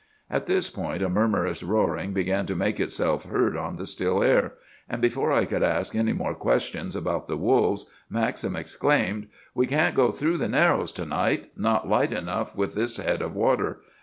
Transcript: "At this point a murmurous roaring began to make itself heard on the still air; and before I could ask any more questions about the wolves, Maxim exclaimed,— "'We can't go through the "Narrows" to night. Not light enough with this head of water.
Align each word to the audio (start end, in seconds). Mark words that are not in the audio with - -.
"At 0.31 0.47
this 0.47 0.67
point 0.67 1.03
a 1.03 1.09
murmurous 1.09 1.61
roaring 1.61 2.11
began 2.11 2.47
to 2.47 2.55
make 2.55 2.79
itself 2.79 3.25
heard 3.25 3.55
on 3.55 3.75
the 3.75 3.85
still 3.85 4.23
air; 4.23 4.53
and 4.89 4.99
before 4.99 5.31
I 5.31 5.45
could 5.45 5.61
ask 5.61 5.95
any 5.95 6.11
more 6.11 6.33
questions 6.33 6.95
about 6.95 7.27
the 7.27 7.37
wolves, 7.37 7.87
Maxim 8.09 8.55
exclaimed,— 8.55 9.27
"'We 9.53 9.67
can't 9.67 9.93
go 9.95 10.09
through 10.11 10.37
the 10.37 10.49
"Narrows" 10.49 10.91
to 10.93 11.05
night. 11.05 11.51
Not 11.55 11.87
light 11.87 12.13
enough 12.13 12.57
with 12.57 12.73
this 12.73 12.97
head 12.97 13.21
of 13.21 13.35
water. 13.35 13.81